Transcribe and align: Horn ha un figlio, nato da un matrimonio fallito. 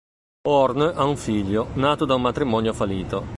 Horn 0.47 0.81
ha 0.81 1.03
un 1.03 1.15
figlio, 1.15 1.67
nato 1.73 2.05
da 2.05 2.15
un 2.15 2.23
matrimonio 2.23 2.73
fallito. 2.73 3.27